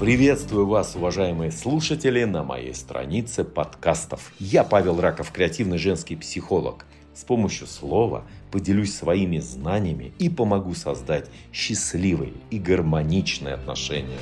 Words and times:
Приветствую 0.00 0.66
вас, 0.66 0.96
уважаемые 0.96 1.52
слушатели, 1.52 2.24
на 2.24 2.42
моей 2.42 2.74
странице 2.74 3.44
подкастов. 3.44 4.32
Я 4.38 4.64
Павел 4.64 4.98
Раков, 4.98 5.30
креативный 5.30 5.76
женский 5.76 6.16
психолог. 6.16 6.86
С 7.12 7.22
помощью 7.22 7.66
слова 7.66 8.24
поделюсь 8.50 8.94
своими 8.94 9.40
знаниями 9.40 10.14
и 10.18 10.30
помогу 10.30 10.72
создать 10.72 11.28
счастливые 11.52 12.32
и 12.48 12.58
гармоничные 12.58 13.52
отношения. 13.52 14.16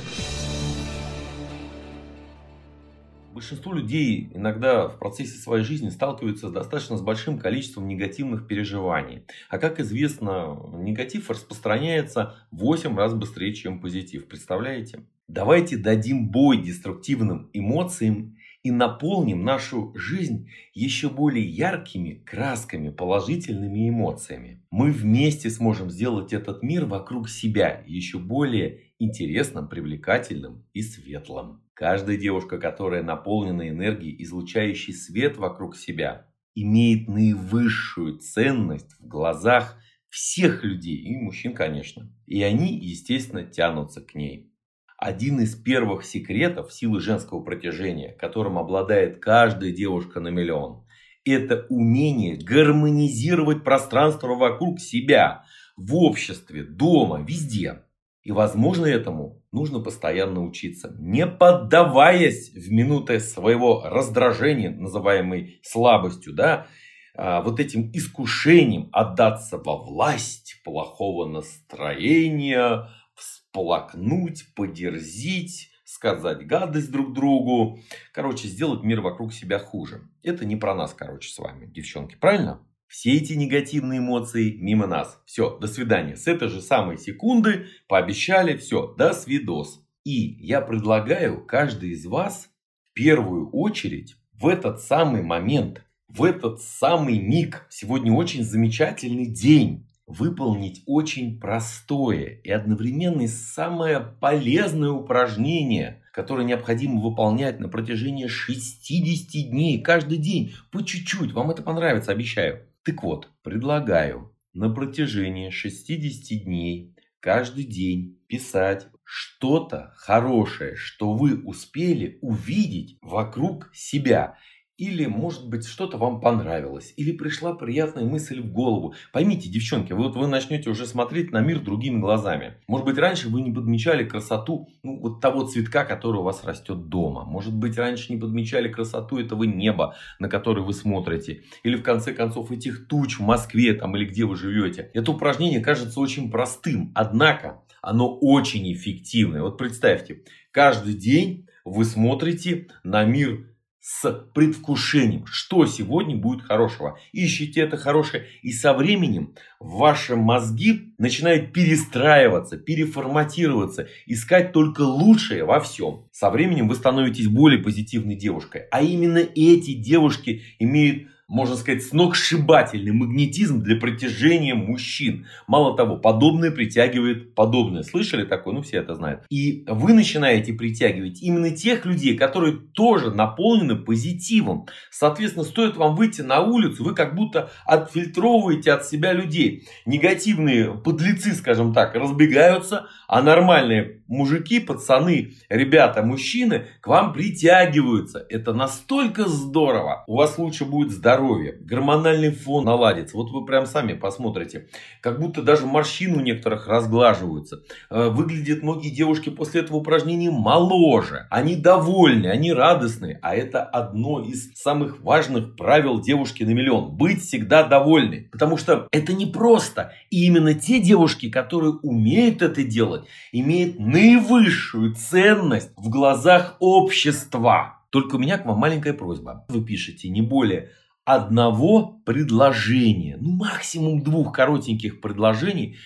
Большинство 3.39 3.71
людей 3.71 4.29
иногда 4.33 4.89
в 4.89 4.99
процессе 4.99 5.37
своей 5.37 5.63
жизни 5.63 5.87
сталкиваются 5.87 6.49
с 6.49 6.51
достаточно 6.51 6.97
с 6.97 7.01
большим 7.01 7.39
количеством 7.39 7.87
негативных 7.87 8.47
переживаний. 8.47 9.23
А 9.47 9.59
как 9.59 9.79
известно, 9.79 10.59
негатив 10.73 11.29
распространяется 11.29 12.35
в 12.51 12.57
8 12.57 12.97
раз 12.97 13.13
быстрее, 13.13 13.53
чем 13.53 13.79
позитив. 13.79 14.27
Представляете? 14.27 15.05
Давайте 15.29 15.77
дадим 15.77 16.27
бой 16.27 16.61
деструктивным 16.61 17.49
эмоциям 17.53 18.35
и 18.61 18.71
наполним 18.71 19.45
нашу 19.45 19.93
жизнь 19.95 20.49
еще 20.73 21.07
более 21.07 21.47
яркими 21.47 22.21
красками, 22.25 22.89
положительными 22.89 23.87
эмоциями. 23.87 24.61
Мы 24.69 24.91
вместе 24.91 25.49
сможем 25.49 25.89
сделать 25.89 26.33
этот 26.33 26.61
мир 26.61 26.83
вокруг 26.83 27.29
себя 27.29 27.85
еще 27.87 28.17
более 28.17 28.88
интересным, 28.99 29.67
привлекательным 29.67 30.65
и 30.73 30.81
светлым. 30.81 31.63
Каждая 31.73 32.17
девушка, 32.17 32.59
которая 32.59 33.01
наполнена 33.01 33.69
энергией, 33.69 34.21
излучающей 34.23 34.93
свет 34.93 35.37
вокруг 35.37 35.75
себя, 35.75 36.27
имеет 36.53 37.07
наивысшую 37.07 38.19
ценность 38.19 38.93
в 38.99 39.07
глазах 39.07 39.77
всех 40.09 40.63
людей, 40.63 40.97
и 40.97 41.15
мужчин, 41.15 41.53
конечно. 41.53 42.13
И 42.25 42.41
они, 42.43 42.77
естественно, 42.77 43.43
тянутся 43.43 44.01
к 44.01 44.15
ней. 44.15 44.53
Один 44.97 45.39
из 45.39 45.55
первых 45.55 46.03
секретов 46.03 46.73
силы 46.73 46.99
женского 46.99 47.41
протяжения, 47.41 48.11
которым 48.13 48.57
обладает 48.57 49.19
каждая 49.19 49.71
девушка 49.71 50.19
на 50.19 50.27
миллион, 50.27 50.85
это 51.23 51.65
умение 51.69 52.37
гармонизировать 52.37 53.63
пространство 53.63 54.35
вокруг 54.35 54.81
себя, 54.81 55.45
в 55.77 55.95
обществе, 55.95 56.63
дома, 56.63 57.23
везде. 57.25 57.83
И 58.23 58.31
возможно 58.31 58.85
этому 58.85 59.41
нужно 59.51 59.79
постоянно 59.79 60.43
учиться, 60.43 60.95
не 60.99 61.25
поддаваясь 61.25 62.51
в 62.51 62.71
минуты 62.71 63.19
своего 63.19 63.81
раздражения, 63.85 64.69
называемой 64.69 65.59
слабостью, 65.63 66.33
да, 66.33 66.67
а, 67.15 67.41
вот 67.41 67.59
этим 67.59 67.91
искушением 67.93 68.89
отдаться 68.91 69.57
во 69.57 69.77
власть 69.77 70.61
плохого 70.63 71.25
настроения, 71.25 72.89
всплакнуть, 73.15 74.53
подерзить, 74.55 75.69
сказать 75.83 76.45
гадость 76.45 76.91
друг 76.91 77.13
другу. 77.13 77.79
Короче, 78.13 78.47
сделать 78.47 78.83
мир 78.83 79.01
вокруг 79.01 79.33
себя 79.33 79.59
хуже. 79.59 80.09
Это 80.23 80.45
не 80.45 80.55
про 80.55 80.75
нас, 80.75 80.93
короче, 80.93 81.29
с 81.29 81.37
вами, 81.39 81.65
девчонки, 81.65 82.15
правильно? 82.15 82.65
Все 82.89 83.13
эти 83.13 83.33
негативные 83.33 83.99
эмоции 83.99 84.57
мимо 84.59 84.87
нас. 84.87 85.21
Все, 85.25 85.59
до 85.59 85.67
свидания. 85.67 86.17
С 86.17 86.25
этой 86.25 86.49
же 86.49 86.59
самой 86.59 86.97
секунды 86.97 87.67
пообещали, 87.87 88.57
все, 88.57 88.95
до 88.97 89.13
свидос. 89.13 89.85
И 90.03 90.37
я 90.43 90.59
предлагаю 90.59 91.45
каждый 91.45 91.91
из 91.91 92.07
вас 92.07 92.49
в 92.89 92.93
первую 92.95 93.51
очередь 93.51 94.15
в 94.33 94.47
этот 94.47 94.81
самый 94.81 95.21
момент, 95.21 95.83
в 96.07 96.23
этот 96.23 96.63
самый 96.63 97.19
миг, 97.19 97.67
сегодня 97.69 98.11
очень 98.11 98.43
замечательный 98.43 99.27
день, 99.27 99.87
выполнить 100.07 100.81
очень 100.87 101.39
простое 101.39 102.39
и 102.43 102.49
одновременно 102.49 103.27
самое 103.27 103.99
полезное 103.99 104.89
упражнение, 104.89 106.01
которое 106.11 106.43
необходимо 106.43 106.99
выполнять 107.01 107.59
на 107.59 107.69
протяжении 107.69 108.25
60 108.25 109.51
дней, 109.51 109.79
каждый 109.79 110.17
день, 110.17 110.55
по 110.71 110.81
чуть-чуть. 110.81 111.33
Вам 111.33 111.51
это 111.51 111.61
понравится, 111.61 112.11
обещаю. 112.11 112.65
Так 112.83 113.03
вот, 113.03 113.29
предлагаю 113.43 114.35
на 114.53 114.69
протяжении 114.69 115.49
60 115.49 116.43
дней 116.43 116.95
каждый 117.19 117.65
день 117.65 118.19
писать 118.27 118.87
что-то 119.03 119.93
хорошее, 119.97 120.75
что 120.75 121.13
вы 121.13 121.43
успели 121.43 122.19
увидеть 122.21 122.97
вокруг 123.01 123.69
себя. 123.73 124.37
Или, 124.79 125.07
может 125.07 125.49
быть, 125.49 125.67
что-то 125.67 125.97
вам 125.97 126.21
понравилось. 126.21 126.93
Или 126.95 127.11
пришла 127.11 127.53
приятная 127.53 128.05
мысль 128.05 128.39
в 128.39 128.49
голову. 128.49 128.93
Поймите, 129.11 129.49
девчонки, 129.49 129.91
вот 129.91 130.15
вы 130.15 130.25
начнете 130.25 130.69
уже 130.69 130.87
смотреть 130.87 131.33
на 131.33 131.41
мир 131.41 131.59
другими 131.59 131.99
глазами. 131.99 132.53
Может 132.65 132.85
быть, 132.85 132.97
раньше 132.97 133.27
вы 133.27 133.41
не 133.41 133.51
подмечали 133.51 134.05
красоту 134.05 134.69
ну, 134.81 134.97
вот 135.01 135.19
того 135.19 135.43
цветка, 135.43 135.83
который 135.83 136.21
у 136.21 136.23
вас 136.23 136.45
растет 136.45 136.87
дома. 136.87 137.25
Может 137.25 137.53
быть, 137.53 137.77
раньше 137.77 138.13
не 138.13 138.17
подмечали 138.17 138.69
красоту 138.69 139.19
этого 139.19 139.43
неба, 139.43 139.95
на 140.17 140.29
которое 140.29 140.61
вы 140.61 140.71
смотрите. 140.71 141.43
Или, 141.63 141.75
в 141.75 141.83
конце 141.83 142.13
концов, 142.13 142.49
этих 142.49 142.87
туч 142.87 143.19
в 143.19 143.23
Москве 143.23 143.73
там, 143.73 143.97
или 143.97 144.05
где 144.05 144.23
вы 144.23 144.37
живете. 144.37 144.91
Это 144.93 145.11
упражнение 145.11 145.59
кажется 145.59 145.99
очень 145.99 146.31
простым. 146.31 146.93
Однако, 146.95 147.63
оно 147.81 148.17
очень 148.17 148.71
эффективное. 148.71 149.41
Вот 149.41 149.57
представьте, 149.57 150.23
каждый 150.51 150.93
день 150.93 151.47
вы 151.65 151.83
смотрите 151.83 152.67
на 152.83 153.03
мир 153.03 153.48
с 153.81 154.11
предвкушением, 154.33 155.25
что 155.25 155.65
сегодня 155.65 156.15
будет 156.15 156.43
хорошего. 156.43 156.99
Ищите 157.13 157.61
это 157.61 157.77
хорошее, 157.77 158.25
и 158.41 158.51
со 158.51 158.73
временем 158.73 159.35
ваши 159.59 160.15
мозги 160.15 160.93
начинают 160.97 161.53
перестраиваться, 161.53 162.57
переформатироваться, 162.57 163.87
искать 164.05 164.51
только 164.51 164.81
лучшее 164.81 165.45
во 165.45 165.59
всем. 165.59 166.07
Со 166.11 166.29
временем 166.29 166.67
вы 166.67 166.75
становитесь 166.75 167.27
более 167.27 167.61
позитивной 167.63 168.15
девушкой. 168.15 168.63
А 168.71 168.81
именно 168.81 169.19
эти 169.19 169.73
девушки 169.73 170.43
имеют 170.59 171.07
можно 171.29 171.55
сказать, 171.55 171.83
сногсшибательный 171.83 172.91
магнетизм 172.91 173.61
для 173.61 173.75
притяжения 173.75 174.55
мужчин. 174.55 175.27
Мало 175.47 175.77
того, 175.77 175.95
подобное 175.95 176.51
притягивает 176.51 177.35
подобное. 177.35 177.83
Слышали 177.83 178.25
такое? 178.25 178.55
Ну, 178.55 178.61
все 178.63 178.77
это 178.77 178.95
знают. 178.95 179.21
И 179.29 179.63
вы 179.67 179.93
начинаете 179.93 180.53
притягивать 180.53 181.21
именно 181.21 181.51
тех 181.51 181.85
людей, 181.85 182.17
которые 182.17 182.57
тоже 182.73 183.11
наполнены 183.11 183.75
позитивом. 183.75 184.65
Соответственно, 184.89 185.45
стоит 185.45 185.77
вам 185.77 185.95
выйти 185.95 186.21
на 186.21 186.41
улицу, 186.41 186.83
вы 186.83 186.95
как 186.95 187.15
будто 187.15 187.51
отфильтровываете 187.65 188.73
от 188.73 188.85
себя 188.85 189.13
людей. 189.13 189.67
Негативные 189.85 190.73
подлецы, 190.73 191.33
скажем 191.33 191.73
так, 191.73 191.95
разбегаются, 191.95 192.87
а 193.07 193.21
нормальные 193.21 194.01
мужики, 194.07 194.59
пацаны, 194.59 195.33
ребята, 195.49 196.01
мужчины 196.01 196.65
к 196.81 196.87
вам 196.87 197.13
притягиваются. 197.13 198.25
Это 198.29 198.53
настолько 198.53 199.25
здорово. 199.27 200.03
У 200.07 200.17
вас 200.17 200.37
лучше 200.37 200.65
будет 200.65 200.91
здоровье, 200.91 201.18
гормональный 201.19 202.31
фон 202.31 202.65
наладится. 202.65 203.17
Вот 203.17 203.31
вы 203.31 203.45
прям 203.45 203.65
сами 203.65 203.93
посмотрите. 203.93 204.67
Как 205.01 205.19
будто 205.19 205.41
даже 205.41 205.65
морщины 205.65 206.17
у 206.17 206.21
некоторых 206.21 206.67
разглаживаются. 206.67 207.63
Э, 207.89 208.09
выглядят 208.09 208.63
многие 208.63 208.89
девушки 208.89 209.29
после 209.29 209.61
этого 209.61 209.77
упражнения 209.77 210.31
моложе. 210.31 211.27
Они 211.29 211.55
довольны, 211.55 212.27
они 212.27 212.53
радостны. 212.53 213.19
А 213.21 213.35
это 213.35 213.63
одно 213.63 214.21
из 214.21 214.53
самых 214.55 215.01
важных 215.01 215.55
правил 215.55 216.01
девушки 216.01 216.43
на 216.43 216.51
миллион. 216.51 216.95
Быть 216.95 217.21
всегда 217.21 217.63
довольны. 217.63 218.29
Потому 218.31 218.57
что 218.57 218.87
это 218.91 219.13
не 219.13 219.25
просто. 219.25 219.93
И 220.09 220.25
именно 220.25 220.53
те 220.53 220.79
девушки, 220.79 221.29
которые 221.29 221.73
умеют 221.73 222.41
это 222.41 222.63
делать, 222.63 223.05
имеет 223.31 223.79
наивысшую 223.79 224.95
ценность 224.95 225.71
в 225.77 225.89
глазах 225.89 226.55
общества. 226.59 227.79
Только 227.89 228.15
у 228.15 228.19
меня 228.19 228.37
к 228.37 228.45
вам 228.45 228.59
маленькая 228.59 228.93
просьба. 228.93 229.45
Вы 229.49 229.63
пишете 229.63 230.09
не 230.09 230.21
более 230.21 230.69
одного 231.13 231.99
предложения, 232.05 233.17
ну 233.19 233.31
максимум 233.31 234.03
двух 234.03 234.31
коротеньких 234.31 235.01
предложений, 235.01 235.77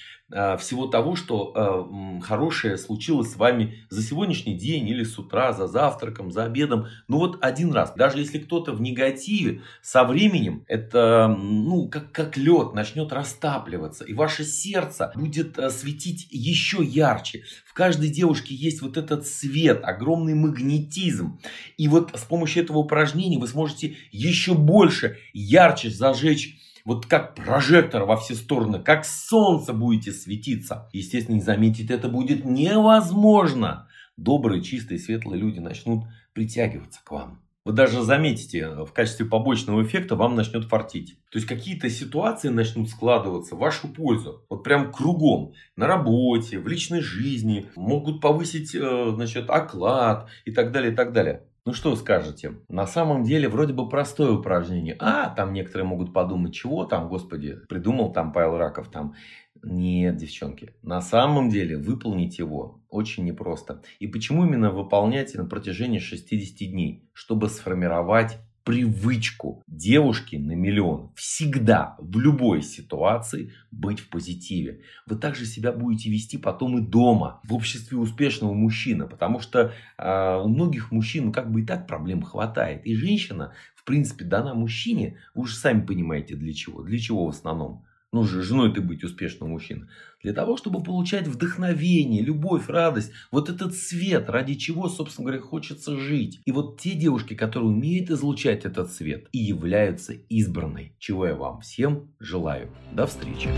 всего 0.57 0.87
того, 0.87 1.15
что 1.15 1.53
э, 1.55 2.21
хорошее 2.21 2.77
случилось 2.77 3.31
с 3.31 3.35
вами 3.35 3.85
за 3.89 4.01
сегодняшний 4.01 4.55
день 4.55 4.87
или 4.89 5.03
с 5.03 5.19
утра, 5.19 5.53
за 5.53 5.67
завтраком, 5.67 6.31
за 6.31 6.45
обедом. 6.45 6.87
Ну 7.07 7.17
вот 7.17 7.37
один 7.41 7.71
раз. 7.71 7.93
Даже 7.95 8.19
если 8.19 8.39
кто-то 8.39 8.71
в 8.71 8.81
негативе, 8.81 9.61
со 9.81 10.03
временем 10.03 10.65
это 10.67 11.27
ну, 11.27 11.87
как, 11.87 12.11
как 12.11 12.37
лед 12.37 12.73
начнет 12.73 13.13
растапливаться. 13.13 14.03
И 14.05 14.13
ваше 14.13 14.43
сердце 14.43 15.11
будет 15.15 15.59
э, 15.59 15.69
светить 15.69 16.27
еще 16.31 16.83
ярче. 16.83 17.43
В 17.65 17.73
каждой 17.73 18.09
девушке 18.09 18.55
есть 18.55 18.81
вот 18.81 18.97
этот 18.97 19.27
свет, 19.27 19.81
огромный 19.83 20.33
магнетизм. 20.33 21.39
И 21.77 21.87
вот 21.87 22.11
с 22.15 22.23
помощью 22.23 22.63
этого 22.63 22.79
упражнения 22.79 23.37
вы 23.37 23.47
сможете 23.47 23.95
еще 24.11 24.53
больше, 24.53 25.17
ярче 25.33 25.89
зажечь 25.89 26.57
вот 26.85 27.05
как 27.05 27.35
прожектор 27.35 28.03
во 28.03 28.17
все 28.17 28.35
стороны, 28.35 28.79
как 28.79 29.05
солнце 29.05 29.73
будете 29.73 30.11
светиться. 30.11 30.89
Естественно, 30.91 31.35
не 31.35 31.41
заметить 31.41 31.89
это 31.89 32.09
будет 32.09 32.45
невозможно. 32.45 33.87
Добрые, 34.17 34.61
чистые, 34.61 34.99
светлые 34.99 35.39
люди 35.39 35.59
начнут 35.59 36.05
притягиваться 36.33 37.01
к 37.03 37.11
вам. 37.11 37.43
Вы 37.65 37.71
даже 37.71 38.01
заметите, 38.01 38.67
в 38.83 38.91
качестве 38.91 39.25
побочного 39.25 39.83
эффекта 39.83 40.17
вам 40.17 40.35
начнет 40.35 40.65
фартить. 40.65 41.17
То 41.31 41.37
есть 41.37 41.47
какие-то 41.47 41.89
ситуации 41.89 42.49
начнут 42.49 42.89
складываться 42.89 43.55
в 43.55 43.59
вашу 43.59 43.87
пользу. 43.87 44.45
Вот 44.49 44.65
прям 44.65 44.91
кругом. 44.91 45.53
На 45.77 45.87
работе, 45.87 46.59
в 46.59 46.67
личной 46.67 46.99
жизни. 46.99 47.67
Могут 47.77 48.19
повысить 48.19 48.75
э, 48.75 49.11
значит, 49.15 49.49
оклад 49.49 50.27
и 50.43 50.51
так 50.51 50.73
далее, 50.73 50.91
и 50.91 50.95
так 50.95 51.13
далее. 51.13 51.43
Ну 51.65 51.71
что 51.71 51.95
скажете? 51.95 52.55
На 52.67 52.85
самом 52.85 53.23
деле 53.23 53.47
вроде 53.47 53.71
бы 53.73 53.87
простое 53.87 54.31
упражнение. 54.31 54.97
А, 54.99 55.29
там 55.29 55.53
некоторые 55.53 55.87
могут 55.87 56.11
подумать, 56.11 56.53
чего 56.53 56.83
там, 56.83 57.07
господи, 57.07 57.57
придумал 57.69 58.11
там 58.11 58.33
Павел 58.33 58.57
Раков 58.57 58.89
там. 58.89 59.15
Нет, 59.63 60.17
девчонки, 60.17 60.73
на 60.81 60.99
самом 60.99 61.49
деле 61.49 61.77
выполнить 61.77 62.37
его 62.37 62.81
очень 62.89 63.23
непросто. 63.23 63.81
И 63.99 64.07
почему 64.07 64.45
именно 64.45 64.71
выполнять 64.71 65.33
на 65.35 65.45
протяжении 65.45 65.99
60 65.99 66.69
дней? 66.69 67.09
Чтобы 67.13 67.47
сформировать 67.47 68.39
привычку 68.63 69.63
девушки 69.67 70.35
на 70.35 70.53
миллион 70.53 71.11
всегда, 71.15 71.95
в 71.99 72.19
любой 72.19 72.61
ситуации 72.61 73.51
быть 73.71 73.99
в 73.99 74.09
позитиве. 74.09 74.81
Вы 75.05 75.17
также 75.17 75.45
себя 75.45 75.71
будете 75.71 76.09
вести 76.09 76.37
потом 76.37 76.77
и 76.77 76.81
дома, 76.81 77.41
в 77.43 77.53
обществе 77.53 77.97
успешного 77.97 78.53
мужчины, 78.53 79.07
потому 79.07 79.39
что 79.39 79.73
э, 79.97 80.41
у 80.43 80.47
многих 80.47 80.91
мужчин 80.91 81.31
как 81.31 81.51
бы 81.51 81.61
и 81.61 81.65
так 81.65 81.87
проблем 81.87 82.21
хватает. 82.21 82.85
И 82.85 82.95
женщина, 82.95 83.53
в 83.75 83.83
принципе, 83.83 84.25
дана 84.25 84.53
мужчине, 84.53 85.17
вы 85.35 85.43
уже 85.43 85.55
сами 85.55 85.85
понимаете 85.85 86.35
для 86.35 86.53
чего. 86.53 86.83
Для 86.83 86.99
чего 86.99 87.25
в 87.25 87.29
основном? 87.29 87.85
Ну 88.13 88.23
же, 88.23 88.43
женой 88.43 88.71
ты 88.71 88.79
быть 88.79 89.03
успешным 89.03 89.49
мужчиной. 89.49 89.87
Для 90.21 90.33
того, 90.33 90.55
чтобы 90.55 90.83
получать 90.83 91.27
вдохновение, 91.27 92.21
любовь, 92.21 92.69
радость. 92.69 93.11
Вот 93.31 93.49
этот 93.49 93.73
свет, 93.73 94.29
ради 94.29 94.53
чего, 94.53 94.87
собственно 94.87 95.25
говоря, 95.25 95.41
хочется 95.41 95.97
жить. 95.97 96.39
И 96.45 96.51
вот 96.51 96.79
те 96.79 96.91
девушки, 96.91 97.33
которые 97.33 97.71
умеют 97.71 98.11
излучать 98.11 98.65
этот 98.65 98.91
свет 98.91 99.27
и 99.31 99.39
являются 99.39 100.13
избранной. 100.13 100.93
Чего 100.99 101.25
я 101.25 101.35
вам 101.35 101.61
всем 101.61 102.13
желаю. 102.19 102.69
До 102.91 103.07
встречи. 103.07 103.49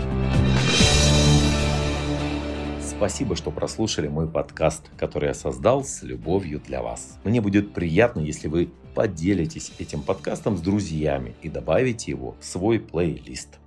Спасибо, 2.80 3.36
что 3.36 3.50
прослушали 3.50 4.08
мой 4.08 4.26
подкаст, 4.26 4.88
который 4.96 5.26
я 5.26 5.34
создал 5.34 5.84
с 5.84 6.02
любовью 6.02 6.62
для 6.66 6.82
вас. 6.82 7.18
Мне 7.24 7.42
будет 7.42 7.74
приятно, 7.74 8.20
если 8.20 8.48
вы 8.48 8.70
поделитесь 8.94 9.72
этим 9.78 10.00
подкастом 10.00 10.56
с 10.56 10.62
друзьями 10.62 11.34
и 11.42 11.50
добавите 11.50 12.10
его 12.10 12.36
в 12.40 12.44
свой 12.46 12.80
плейлист. 12.80 13.58